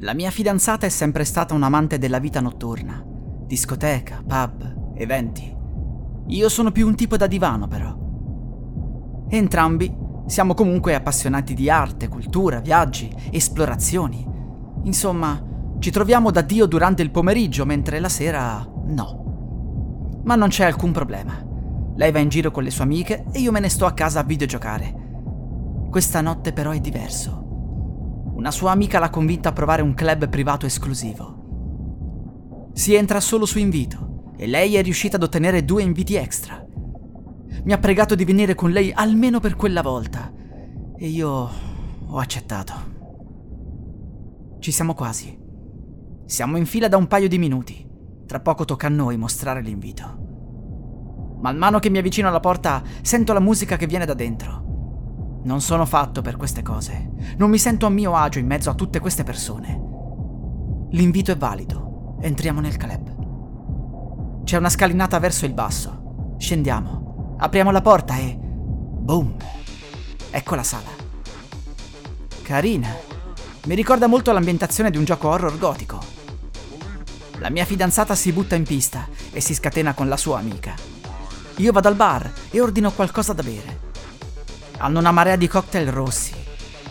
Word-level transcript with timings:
La 0.00 0.12
mia 0.12 0.30
fidanzata 0.30 0.84
è 0.84 0.90
sempre 0.90 1.24
stata 1.24 1.54
un 1.54 1.62
amante 1.62 1.96
della 1.96 2.18
vita 2.18 2.42
notturna. 2.42 3.02
Discoteca, 3.46 4.22
pub, 4.26 4.92
eventi. 4.94 5.56
Io 6.26 6.48
sono 6.50 6.70
più 6.70 6.86
un 6.86 6.94
tipo 6.94 7.16
da 7.16 7.26
divano, 7.26 7.66
però. 7.66 7.96
Entrambi 9.30 9.96
siamo 10.26 10.52
comunque 10.52 10.94
appassionati 10.94 11.54
di 11.54 11.70
arte, 11.70 12.08
cultura, 12.08 12.60
viaggi, 12.60 13.10
esplorazioni. 13.30 14.22
Insomma, 14.82 15.42
ci 15.78 15.90
troviamo 15.90 16.30
da 16.30 16.42
Dio 16.42 16.66
durante 16.66 17.00
il 17.00 17.10
pomeriggio, 17.10 17.64
mentre 17.64 17.98
la 17.98 18.10
sera 18.10 18.68
no. 18.88 20.20
Ma 20.24 20.34
non 20.34 20.48
c'è 20.48 20.66
alcun 20.66 20.92
problema. 20.92 21.42
Lei 21.94 22.12
va 22.12 22.18
in 22.18 22.28
giro 22.28 22.50
con 22.50 22.64
le 22.64 22.70
sue 22.70 22.84
amiche 22.84 23.24
e 23.32 23.38
io 23.38 23.50
me 23.50 23.60
ne 23.60 23.70
sto 23.70 23.86
a 23.86 23.94
casa 23.94 24.20
a 24.20 24.24
videgiocare. 24.24 24.94
Questa 25.88 26.20
notte 26.20 26.52
però 26.52 26.72
è 26.72 26.80
diverso. 26.80 27.45
Una 28.36 28.50
sua 28.50 28.70
amica 28.70 28.98
l'ha 28.98 29.08
convinta 29.08 29.48
a 29.48 29.52
provare 29.52 29.80
un 29.80 29.94
club 29.94 30.28
privato 30.28 30.66
esclusivo. 30.66 32.68
Si 32.74 32.94
entra 32.94 33.18
solo 33.18 33.46
su 33.46 33.58
invito 33.58 34.34
e 34.36 34.46
lei 34.46 34.76
è 34.76 34.82
riuscita 34.82 35.16
ad 35.16 35.22
ottenere 35.22 35.64
due 35.64 35.82
inviti 35.82 36.16
extra. 36.16 36.62
Mi 37.64 37.72
ha 37.72 37.78
pregato 37.78 38.14
di 38.14 38.26
venire 38.26 38.54
con 38.54 38.72
lei 38.72 38.92
almeno 38.94 39.40
per 39.40 39.56
quella 39.56 39.80
volta 39.80 40.30
e 40.98 41.08
io 41.08 41.50
ho 42.06 42.18
accettato. 42.18 42.74
Ci 44.58 44.70
siamo 44.70 44.92
quasi. 44.92 45.34
Siamo 46.26 46.58
in 46.58 46.66
fila 46.66 46.88
da 46.88 46.98
un 46.98 47.06
paio 47.06 47.28
di 47.28 47.38
minuti. 47.38 47.88
Tra 48.26 48.40
poco 48.40 48.66
tocca 48.66 48.88
a 48.88 48.90
noi 48.90 49.16
mostrare 49.16 49.62
l'invito. 49.62 51.38
Man 51.40 51.56
mano 51.56 51.78
che 51.78 51.88
mi 51.88 51.96
avvicino 51.96 52.28
alla 52.28 52.40
porta 52.40 52.82
sento 53.00 53.32
la 53.32 53.40
musica 53.40 53.78
che 53.78 53.86
viene 53.86 54.04
da 54.04 54.14
dentro. 54.14 54.65
Non 55.46 55.60
sono 55.60 55.86
fatto 55.86 56.22
per 56.22 56.36
queste 56.36 56.60
cose. 56.60 57.08
Non 57.36 57.50
mi 57.50 57.58
sento 57.58 57.86
a 57.86 57.88
mio 57.88 58.16
agio 58.16 58.40
in 58.40 58.46
mezzo 58.46 58.68
a 58.68 58.74
tutte 58.74 58.98
queste 58.98 59.22
persone. 59.22 59.80
L'invito 60.90 61.30
è 61.30 61.36
valido. 61.36 62.16
Entriamo 62.20 62.60
nel 62.60 62.76
club. 62.76 64.42
C'è 64.42 64.56
una 64.56 64.68
scalinata 64.68 65.20
verso 65.20 65.46
il 65.46 65.52
basso. 65.52 66.34
Scendiamo. 66.36 67.36
Apriamo 67.38 67.70
la 67.70 67.80
porta 67.80 68.16
e... 68.16 68.36
Boom! 68.36 69.36
Ecco 70.30 70.56
la 70.56 70.64
sala. 70.64 70.90
Carina. 72.42 72.92
Mi 73.66 73.76
ricorda 73.76 74.08
molto 74.08 74.32
l'ambientazione 74.32 74.90
di 74.90 74.98
un 74.98 75.04
gioco 75.04 75.28
horror 75.28 75.56
gotico. 75.58 76.00
La 77.38 77.50
mia 77.50 77.64
fidanzata 77.64 78.16
si 78.16 78.32
butta 78.32 78.56
in 78.56 78.64
pista 78.64 79.06
e 79.30 79.40
si 79.40 79.54
scatena 79.54 79.94
con 79.94 80.08
la 80.08 80.16
sua 80.16 80.40
amica. 80.40 80.74
Io 81.58 81.70
vado 81.70 81.86
al 81.86 81.94
bar 81.94 82.32
e 82.50 82.60
ordino 82.60 82.90
qualcosa 82.90 83.32
da 83.32 83.44
bere. 83.44 83.85
Hanno 84.78 84.98
una 84.98 85.10
marea 85.10 85.36
di 85.36 85.48
cocktail 85.48 85.90
rossi. 85.90 86.34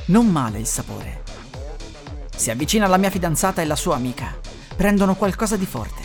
Non 0.06 0.28
male 0.28 0.60
il 0.60 0.66
sapore. 0.66 1.24
Si 2.36 2.50
avvicina 2.50 2.88
la 2.88 2.98
mia 2.98 3.10
fidanzata 3.10 3.62
e 3.62 3.66
la 3.66 3.76
sua 3.76 3.96
amica. 3.96 4.38
Prendono 4.76 5.16
qualcosa 5.16 5.56
di 5.56 5.66
forte. 5.66 6.02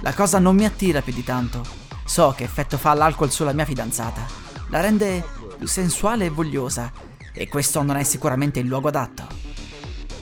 La 0.00 0.12
cosa 0.12 0.38
non 0.38 0.56
mi 0.56 0.64
attira 0.64 1.00
più 1.00 1.12
di 1.12 1.22
tanto. 1.22 1.64
So 2.04 2.34
che 2.36 2.44
effetto 2.44 2.78
fa 2.78 2.94
l'alcol 2.94 3.30
sulla 3.30 3.52
mia 3.52 3.64
fidanzata. 3.64 4.26
La 4.70 4.80
rende 4.80 5.24
più 5.56 5.68
sensuale 5.68 6.26
e 6.26 6.30
vogliosa. 6.30 6.90
E 7.32 7.48
questo 7.48 7.82
non 7.82 7.96
è 7.96 8.02
sicuramente 8.02 8.58
il 8.58 8.66
luogo 8.66 8.88
adatto. 8.88 9.26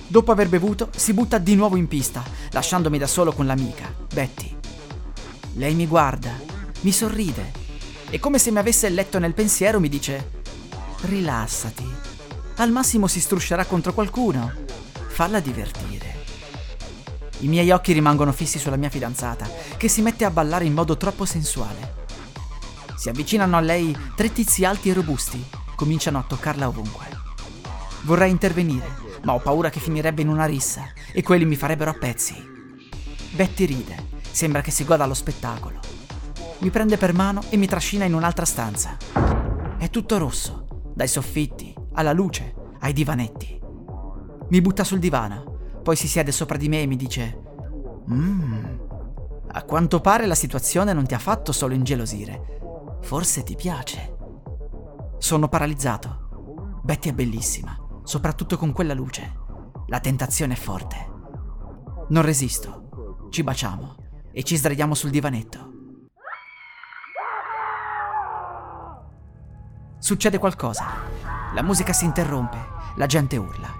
Dopo 0.06 0.32
aver 0.32 0.48
bevuto, 0.48 0.90
si 0.94 1.14
butta 1.14 1.38
di 1.38 1.54
nuovo 1.54 1.76
in 1.76 1.88
pista, 1.88 2.22
lasciandomi 2.50 2.98
da 2.98 3.06
solo 3.06 3.32
con 3.32 3.46
l'amica, 3.46 3.94
Betty. 4.12 4.56
Lei 5.54 5.74
mi 5.74 5.86
guarda, 5.86 6.32
mi 6.80 6.92
sorride 6.92 7.52
e 8.10 8.18
come 8.18 8.40
se 8.40 8.50
mi 8.50 8.58
avesse 8.58 8.88
letto 8.88 9.20
nel 9.20 9.34
pensiero 9.34 9.78
mi 9.78 9.88
dice 9.88 10.39
rilassati. 11.02 11.88
Al 12.56 12.70
massimo 12.70 13.06
si 13.06 13.20
struscerà 13.20 13.64
contro 13.64 13.94
qualcuno. 13.94 14.52
Falla 15.08 15.40
divertire. 15.40 16.18
I 17.40 17.48
miei 17.48 17.70
occhi 17.70 17.92
rimangono 17.92 18.32
fissi 18.32 18.58
sulla 18.58 18.76
mia 18.76 18.90
fidanzata, 18.90 19.48
che 19.76 19.88
si 19.88 20.02
mette 20.02 20.24
a 20.24 20.30
ballare 20.30 20.66
in 20.66 20.74
modo 20.74 20.96
troppo 20.96 21.24
sensuale. 21.24 21.98
Si 22.96 23.08
avvicinano 23.08 23.56
a 23.56 23.60
lei 23.60 23.96
tre 24.14 24.30
tizi 24.30 24.64
alti 24.64 24.90
e 24.90 24.92
robusti, 24.92 25.42
cominciano 25.74 26.18
a 26.18 26.24
toccarla 26.26 26.68
ovunque. 26.68 27.06
Vorrei 28.02 28.30
intervenire, 28.30 28.98
ma 29.22 29.32
ho 29.32 29.38
paura 29.38 29.70
che 29.70 29.80
finirebbe 29.80 30.20
in 30.20 30.28
una 30.28 30.44
rissa 30.44 30.92
e 31.12 31.22
quelli 31.22 31.46
mi 31.46 31.56
farebbero 31.56 31.90
a 31.90 31.94
pezzi. 31.94 32.34
Betty 33.30 33.64
ride, 33.64 34.08
sembra 34.30 34.60
che 34.60 34.70
si 34.70 34.84
goda 34.84 35.06
lo 35.06 35.14
spettacolo. 35.14 35.80
Mi 36.58 36.68
prende 36.68 36.98
per 36.98 37.14
mano 37.14 37.42
e 37.48 37.56
mi 37.56 37.66
trascina 37.66 38.04
in 38.04 38.12
un'altra 38.12 38.44
stanza. 38.44 38.98
È 39.78 39.88
tutto 39.88 40.18
rosso, 40.18 40.66
dai 40.94 41.08
soffitti, 41.08 41.74
alla 41.94 42.12
luce, 42.12 42.54
ai 42.80 42.92
divanetti. 42.92 43.58
Mi 44.48 44.60
butta 44.60 44.84
sul 44.84 44.98
divano, 44.98 45.58
poi 45.82 45.96
si 45.96 46.08
siede 46.08 46.32
sopra 46.32 46.56
di 46.56 46.68
me 46.68 46.82
e 46.82 46.86
mi 46.86 46.96
dice: 46.96 47.40
Mmm, 48.08 48.78
a 49.52 49.62
quanto 49.64 50.00
pare 50.00 50.26
la 50.26 50.34
situazione 50.34 50.92
non 50.92 51.06
ti 51.06 51.14
ha 51.14 51.18
fatto 51.18 51.52
solo 51.52 51.74
ingelosire. 51.74 52.98
Forse 53.02 53.42
ti 53.42 53.54
piace. 53.54 54.16
Sono 55.18 55.48
paralizzato. 55.48 56.80
Betty 56.82 57.10
è 57.10 57.12
bellissima, 57.12 57.76
soprattutto 58.04 58.56
con 58.56 58.72
quella 58.72 58.94
luce. 58.94 59.38
La 59.86 60.00
tentazione 60.00 60.54
è 60.54 60.56
forte. 60.56 60.96
Non 62.08 62.22
resisto. 62.22 63.28
Ci 63.30 63.42
baciamo 63.42 63.96
e 64.32 64.42
ci 64.42 64.56
sdraiamo 64.56 64.94
sul 64.94 65.10
divanetto. 65.10 65.69
Succede 70.10 70.38
qualcosa. 70.38 70.86
La 71.54 71.62
musica 71.62 71.92
si 71.92 72.04
interrompe, 72.04 72.58
la 72.96 73.06
gente 73.06 73.36
urla. 73.36 73.72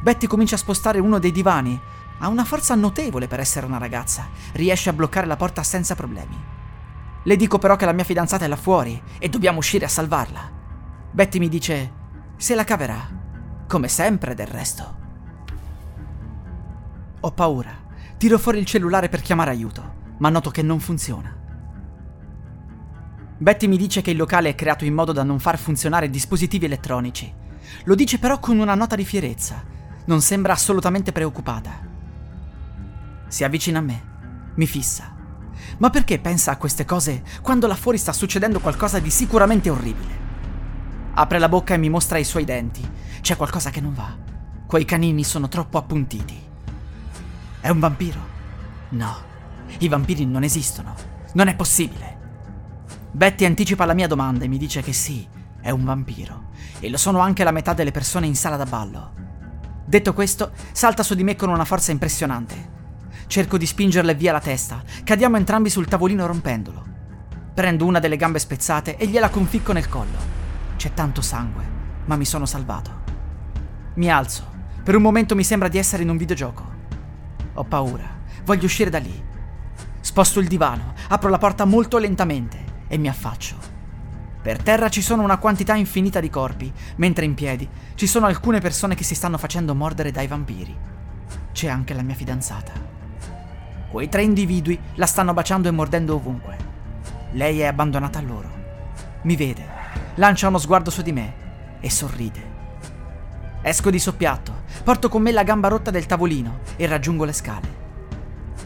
Betty 0.00 0.26
comincia 0.26 0.54
a 0.54 0.58
spostare 0.58 0.98
uno 0.98 1.18
dei 1.18 1.30
divani. 1.30 1.78
Ha 2.20 2.28
una 2.28 2.46
forza 2.46 2.74
notevole 2.74 3.28
per 3.28 3.38
essere 3.38 3.66
una 3.66 3.76
ragazza. 3.76 4.28
Riesce 4.52 4.88
a 4.88 4.94
bloccare 4.94 5.26
la 5.26 5.36
porta 5.36 5.62
senza 5.62 5.94
problemi. 5.94 6.42
Le 7.22 7.36
dico 7.36 7.58
però 7.58 7.76
che 7.76 7.84
la 7.84 7.92
mia 7.92 8.02
fidanzata 8.02 8.46
è 8.46 8.48
là 8.48 8.56
fuori 8.56 8.98
e 9.18 9.28
dobbiamo 9.28 9.58
uscire 9.58 9.84
a 9.84 9.88
salvarla. 9.88 10.40
Betty 11.10 11.38
mi 11.38 11.50
dice: 11.50 11.92
Se 12.38 12.54
la 12.54 12.64
caverà. 12.64 13.06
Come 13.68 13.88
sempre, 13.88 14.34
del 14.34 14.46
resto. 14.46 14.96
Ho 17.20 17.30
paura. 17.30 17.76
Tiro 18.16 18.38
fuori 18.38 18.58
il 18.58 18.64
cellulare 18.64 19.10
per 19.10 19.20
chiamare 19.20 19.50
aiuto, 19.50 20.14
ma 20.16 20.30
noto 20.30 20.50
che 20.50 20.62
non 20.62 20.80
funziona. 20.80 21.41
Betty 23.42 23.66
mi 23.66 23.76
dice 23.76 24.02
che 24.02 24.12
il 24.12 24.16
locale 24.16 24.50
è 24.50 24.54
creato 24.54 24.84
in 24.84 24.94
modo 24.94 25.10
da 25.10 25.24
non 25.24 25.40
far 25.40 25.58
funzionare 25.58 26.08
dispositivi 26.08 26.66
elettronici. 26.66 27.34
Lo 27.86 27.96
dice 27.96 28.20
però 28.20 28.38
con 28.38 28.60
una 28.60 28.76
nota 28.76 28.94
di 28.94 29.04
fierezza. 29.04 29.64
Non 30.04 30.20
sembra 30.20 30.52
assolutamente 30.52 31.10
preoccupata. 31.10 31.80
Si 33.26 33.42
avvicina 33.42 33.80
a 33.80 33.82
me, 33.82 34.02
mi 34.54 34.64
fissa. 34.64 35.12
Ma 35.78 35.90
perché 35.90 36.20
pensa 36.20 36.52
a 36.52 36.56
queste 36.56 36.84
cose 36.84 37.24
quando 37.42 37.66
là 37.66 37.74
fuori 37.74 37.98
sta 37.98 38.12
succedendo 38.12 38.60
qualcosa 38.60 39.00
di 39.00 39.10
sicuramente 39.10 39.70
orribile? 39.70 40.20
Apre 41.14 41.40
la 41.40 41.48
bocca 41.48 41.74
e 41.74 41.78
mi 41.78 41.90
mostra 41.90 42.18
i 42.18 42.24
suoi 42.24 42.44
denti. 42.44 42.88
C'è 43.22 43.36
qualcosa 43.36 43.70
che 43.70 43.80
non 43.80 43.92
va. 43.92 44.16
Quei 44.68 44.84
canini 44.84 45.24
sono 45.24 45.48
troppo 45.48 45.78
appuntiti. 45.78 46.40
È 47.60 47.68
un 47.68 47.80
vampiro? 47.80 48.20
No, 48.90 49.16
i 49.78 49.88
vampiri 49.88 50.26
non 50.26 50.44
esistono. 50.44 50.94
Non 51.32 51.48
è 51.48 51.56
possibile. 51.56 52.21
Betty 53.14 53.44
anticipa 53.44 53.84
la 53.84 53.92
mia 53.92 54.06
domanda 54.06 54.46
e 54.46 54.48
mi 54.48 54.56
dice 54.56 54.80
che 54.80 54.94
sì, 54.94 55.28
è 55.60 55.68
un 55.68 55.84
vampiro. 55.84 56.44
E 56.80 56.88
lo 56.88 56.96
sono 56.96 57.18
anche 57.18 57.44
la 57.44 57.50
metà 57.50 57.74
delle 57.74 57.90
persone 57.90 58.26
in 58.26 58.34
sala 58.34 58.56
da 58.56 58.64
ballo. 58.64 59.12
Detto 59.84 60.14
questo, 60.14 60.52
salta 60.72 61.02
su 61.02 61.14
di 61.14 61.22
me 61.22 61.36
con 61.36 61.50
una 61.50 61.66
forza 61.66 61.92
impressionante. 61.92 62.70
Cerco 63.26 63.58
di 63.58 63.66
spingerle 63.66 64.14
via 64.14 64.32
la 64.32 64.40
testa, 64.40 64.82
cadiamo 65.04 65.36
entrambi 65.36 65.68
sul 65.68 65.88
tavolino 65.88 66.24
rompendolo. 66.26 66.86
Prendo 67.52 67.84
una 67.84 67.98
delle 67.98 68.16
gambe 68.16 68.38
spezzate 68.38 68.96
e 68.96 69.06
gliela 69.06 69.28
conficco 69.28 69.72
nel 69.72 69.90
collo. 69.90 70.16
C'è 70.76 70.94
tanto 70.94 71.20
sangue, 71.20 71.64
ma 72.06 72.16
mi 72.16 72.24
sono 72.24 72.46
salvato. 72.46 73.02
Mi 73.96 74.10
alzo. 74.10 74.50
Per 74.82 74.96
un 74.96 75.02
momento 75.02 75.34
mi 75.34 75.44
sembra 75.44 75.68
di 75.68 75.76
essere 75.76 76.02
in 76.02 76.08
un 76.08 76.16
videogioco. 76.16 76.64
Ho 77.52 77.64
paura. 77.64 78.20
Voglio 78.44 78.64
uscire 78.64 78.88
da 78.88 78.98
lì. 78.98 79.22
Sposto 80.00 80.40
il 80.40 80.48
divano, 80.48 80.94
apro 81.08 81.28
la 81.28 81.38
porta 81.38 81.66
molto 81.66 81.98
lentamente 81.98 82.61
e 82.92 82.98
mi 82.98 83.08
affaccio. 83.08 83.56
Per 84.42 84.62
terra 84.62 84.90
ci 84.90 85.00
sono 85.00 85.22
una 85.22 85.38
quantità 85.38 85.74
infinita 85.74 86.20
di 86.20 86.28
corpi, 86.28 86.70
mentre 86.96 87.24
in 87.24 87.32
piedi 87.32 87.66
ci 87.94 88.06
sono 88.06 88.26
alcune 88.26 88.60
persone 88.60 88.94
che 88.94 89.02
si 89.02 89.14
stanno 89.14 89.38
facendo 89.38 89.74
mordere 89.74 90.10
dai 90.10 90.26
vampiri. 90.26 90.76
C'è 91.52 91.68
anche 91.68 91.94
la 91.94 92.02
mia 92.02 92.14
fidanzata. 92.14 92.72
Quei 93.88 94.10
tre 94.10 94.24
individui 94.24 94.78
la 94.96 95.06
stanno 95.06 95.32
baciando 95.32 95.68
e 95.68 95.70
mordendo 95.70 96.16
ovunque. 96.16 96.56
Lei 97.30 97.60
è 97.60 97.64
abbandonata 97.64 98.18
a 98.18 98.22
loro. 98.22 98.50
Mi 99.22 99.36
vede, 99.36 99.66
lancia 100.16 100.48
uno 100.48 100.58
sguardo 100.58 100.90
su 100.90 101.00
di 101.00 101.12
me 101.12 101.34
e 101.80 101.88
sorride. 101.88 102.50
Esco 103.62 103.88
di 103.88 103.98
soppiatto, 103.98 104.64
porto 104.84 105.08
con 105.08 105.22
me 105.22 105.32
la 105.32 105.44
gamba 105.44 105.68
rotta 105.68 105.90
del 105.90 106.04
tavolino 106.04 106.58
e 106.76 106.86
raggiungo 106.86 107.24
le 107.24 107.32
scale. 107.32 107.80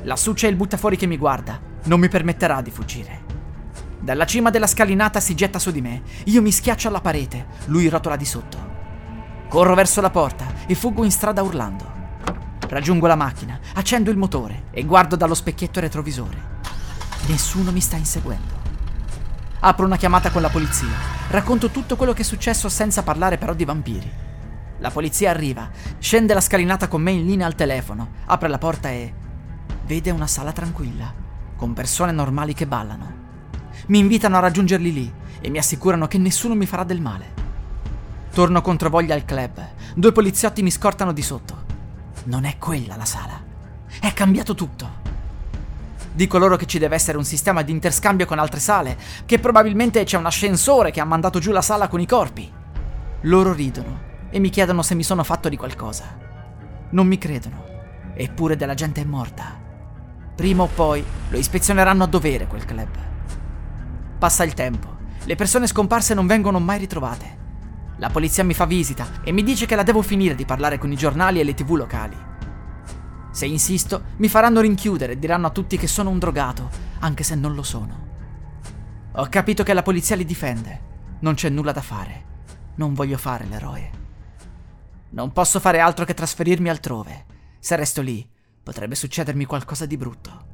Lassù 0.03 0.33
c'è 0.33 0.49
il 0.49 0.57
buttafuori 0.57 0.97
che 0.97 1.07
mi 1.07 1.17
guarda, 1.17 1.61
non 1.85 2.01
mi 2.01 2.09
permetterà 2.09 2.61
di 2.61 2.73
fuggire. 2.73 3.26
Dalla 4.07 4.25
cima 4.25 4.51
della 4.51 4.69
scalinata 4.69 5.19
si 5.19 5.35
getta 5.35 5.59
su 5.59 5.73
di 5.73 5.81
me. 5.81 6.03
Io 6.27 6.41
mi 6.41 6.53
schiaccio 6.53 6.87
alla 6.87 7.01
parete, 7.01 7.47
lui 7.65 7.89
rotola 7.89 8.15
di 8.15 8.25
sotto. 8.25 8.57
Corro 9.49 9.75
verso 9.75 10.01
la 10.01 10.11
porta 10.11 10.47
e 10.69 10.77
fuggo 10.77 11.03
in 11.03 11.11
strada 11.11 11.43
urlando. 11.43 11.85
Raggiungo 12.69 13.09
la 13.09 13.17
macchina, 13.17 13.59
accendo 13.75 14.13
il 14.13 14.17
motore 14.17 14.67
e 14.71 14.85
guardo 14.85 15.17
dallo 15.17 15.35
specchietto 15.35 15.81
retrovisore. 15.81 16.61
Nessuno 17.27 17.73
mi 17.73 17.81
sta 17.81 17.97
inseguendo. 17.97 18.55
Apro 19.59 19.87
una 19.87 19.97
chiamata 19.97 20.31
con 20.31 20.41
la 20.41 20.51
polizia. 20.51 20.95
Racconto 21.31 21.71
tutto 21.71 21.97
quello 21.97 22.13
che 22.13 22.23
è 22.23 22.25
successo 22.25 22.69
senza 22.69 23.03
parlare 23.03 23.39
però 23.39 23.55
di 23.55 23.65
vampiri. 23.65 24.13
La 24.79 24.93
polizia 24.93 25.31
arriva, 25.31 25.69
scende 25.99 26.33
la 26.33 26.41
scalinata 26.41 26.87
con 26.87 27.03
me 27.03 27.11
in 27.11 27.27
linea 27.27 27.47
al 27.49 27.57
telefono, 27.57 28.11
apre 28.27 28.47
la 28.47 28.59
porta 28.59 28.89
e 28.89 29.13
vede 29.85 30.13
una 30.13 30.29
sala 30.29 30.53
tranquilla, 30.53 31.13
con 31.57 31.73
persone 31.73 32.13
normali 32.13 32.55
che 32.55 32.69
ballano. 32.69 33.26
Mi 33.87 33.99
invitano 33.99 34.37
a 34.37 34.41
raggiungerli 34.41 34.93
lì 34.93 35.13
e 35.41 35.49
mi 35.51 35.59
assicurano 35.59 36.07
che 36.09 36.19
nessuno 36.19 36.55
mi 36.55 36.67
farà 36.67 36.85
del 36.85 37.01
male. 37.01 37.45
Torno 38.33 38.61
controvoglia 38.61 39.15
al 39.15 39.25
club. 39.25 39.67
Due 39.95 40.13
poliziotti 40.13 40.63
mi 40.63 40.71
scortano 40.71 41.13
di 41.13 41.23
sotto. 41.23 41.65
Non 42.25 42.45
è 42.45 42.59
quella 42.59 42.97
la 42.97 43.05
sala. 43.05 43.41
È 44.01 44.13
cambiato 44.13 44.55
tutto. 44.55 45.05
Dico 46.13 46.39
loro 46.39 46.57
che 46.57 46.67
ci 46.67 46.79
deve 46.79 46.95
essere 46.95 47.19
un 47.19 47.25
sistema 47.25 47.63
di 47.63 47.73
interscambio 47.73 48.27
con 48.27 48.39
altre 48.39 48.59
sale, 48.59 48.97
che 49.27 49.39
probabilmente 49.39 50.03
c'è 50.05 50.17
un 50.17 50.27
ascensore 50.27 50.91
che 50.91 51.01
ha 51.01 51.05
mandato 51.05 51.39
giù 51.39 51.53
la 51.53 51.63
sala 51.63 51.89
con 51.89 52.01
i 52.01 52.07
corpi. 52.07 52.51
Loro 53.23 53.53
ridono 53.53 54.01
e 54.31 54.39
mi 54.39 54.51
chiedono 54.51 54.83
se 54.83 54.95
mi 54.95 55.03
sono 55.03 55.25
fatto 55.25 55.49
di 55.49 55.57
qualcosa. 55.57 56.17
Non 56.91 57.07
mi 57.07 57.19
credono, 57.19 57.65
eppure 58.15 58.57
della 58.57 58.75
gente 58.75 59.03
è 59.03 59.05
morta. 59.05 59.59
Prima 60.35 60.63
o 60.63 60.67
poi 60.67 61.05
lo 61.29 61.39
ispezioneranno 61.39 62.05
a 62.05 62.07
dovere 62.07 62.47
quel 62.47 62.65
club. 62.65 63.16
Passa 64.19 64.45
il 64.45 64.55
tempo. 64.55 64.97
Le 65.25 65.35
persone 65.35 65.67
scomparse 65.67 66.15
non 66.15 66.27
vengono 66.27 66.59
mai 66.59 66.79
ritrovate. 66.79 67.45
La 67.99 68.11
polizia 68.11 68.45
mi 68.45 68.55
fa 68.55 68.65
visita 68.65 69.23
e 69.23 69.33
mi 69.33 69.43
dice 69.43 69.67
che 69.67 69.77
la 69.77 69.83
devo 69.83 70.03
finire 70.03 70.35
di 70.35 70.45
parlare 70.45 70.79
con 70.79 70.91
i 70.91 70.97
giornali 70.97 71.41
e 71.41 71.45
le 71.45 71.55
tv 71.55 71.75
locali. 71.75 72.17
Se 73.31 73.45
insisto, 73.45 74.05
mi 74.17 74.29
faranno 74.29 74.61
rinchiudere 74.61 75.13
e 75.13 75.19
diranno 75.19 75.49
a 75.49 75.51
tutti 75.51 75.77
che 75.77 75.87
sono 75.87 76.09
un 76.09 76.19
drogato, 76.19 76.71
anche 77.01 77.23
se 77.23 77.35
non 77.35 77.55
lo 77.55 77.63
sono. 77.63 78.05
Ho 79.13 79.27
capito 79.29 79.63
che 79.63 79.75
la 79.75 79.83
polizia 79.83 80.17
li 80.17 80.25
difende. 80.25 80.81
Non 81.21 81.35
c'è 81.35 81.51
nulla 81.51 81.73
da 81.73 81.83
fare. 81.83 82.25
Non 82.77 82.95
voglio 82.95 83.19
fare 83.19 83.45
l'eroe. 83.47 83.91
Non 85.11 85.33
posso 85.33 85.61
fare 85.61 85.81
altro 85.81 86.05
che 86.05 86.15
trasferirmi 86.15 86.69
altrove. 86.71 87.25
Se 87.59 87.77
resto 87.77 88.01
lì, 88.01 88.27
potrebbe 88.63 88.95
succedermi 88.95 89.45
qualcosa 89.45 89.87
di 89.87 89.97
brutto. 89.97 90.45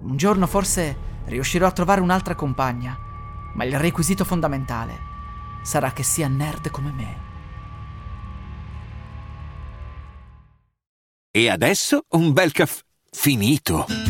Un 0.00 0.16
giorno 0.16 0.46
forse 0.46 0.96
riuscirò 1.30 1.66
a 1.66 1.72
trovare 1.72 2.00
un'altra 2.00 2.34
compagna, 2.34 2.98
ma 3.54 3.64
il 3.64 3.78
requisito 3.78 4.24
fondamentale 4.24 5.08
sarà 5.62 5.92
che 5.92 6.02
sia 6.02 6.28
nerd 6.28 6.70
come 6.70 6.90
me. 6.92 7.28
E 11.30 11.48
adesso 11.48 12.04
un 12.10 12.32
bel 12.32 12.52
caffè 12.52 12.82
finito. 13.10 14.09